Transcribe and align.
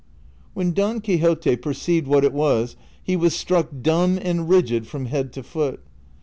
When 0.55 0.73
Don 0.73 0.99
Quixote 0.99 1.55
perceived 1.57 2.07
what 2.07 2.23
it 2.25 2.33
was, 2.33 2.75
he 3.03 3.15
was 3.15 3.35
struck 3.35 3.69
dumb 3.83 4.17
and 4.19 4.49
rigid 4.49 4.87
from 4.87 5.05
head 5.05 5.31
to 5.33 5.43
foot. 5.43 5.79